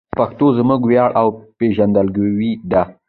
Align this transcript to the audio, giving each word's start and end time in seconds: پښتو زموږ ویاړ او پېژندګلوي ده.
پښتو 0.19 0.45
زموږ 0.57 0.81
ویاړ 0.89 1.09
او 1.21 1.27
پېژندګلوي 1.57 2.51
ده. 2.71 2.83